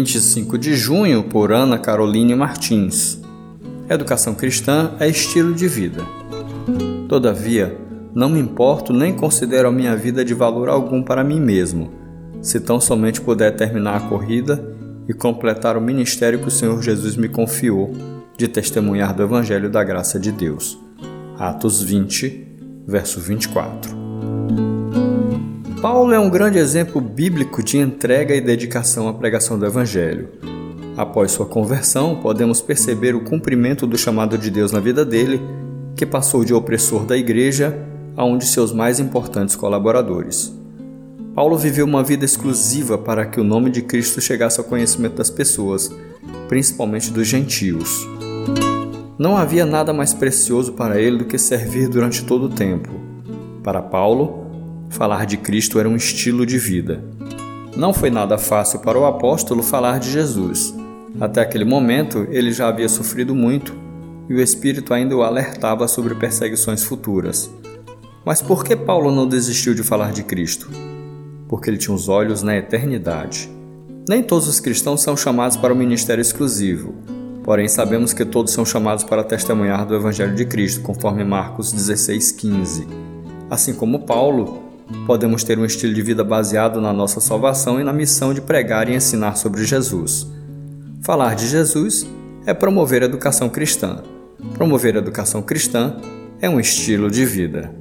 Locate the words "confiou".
17.28-17.92